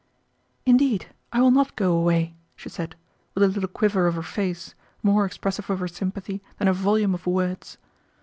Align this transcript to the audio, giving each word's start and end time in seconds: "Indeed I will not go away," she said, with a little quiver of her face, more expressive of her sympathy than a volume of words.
"Indeed 0.65 1.09
I 1.31 1.41
will 1.41 1.51
not 1.51 1.75
go 1.75 1.93
away," 1.93 2.33
she 2.55 2.69
said, 2.69 2.95
with 3.35 3.43
a 3.43 3.47
little 3.47 3.67
quiver 3.69 4.07
of 4.07 4.15
her 4.15 4.23
face, 4.23 4.73
more 5.03 5.25
expressive 5.27 5.69
of 5.69 5.77
her 5.77 5.87
sympathy 5.87 6.41
than 6.57 6.67
a 6.67 6.73
volume 6.73 7.13
of 7.13 7.27
words. 7.27 7.77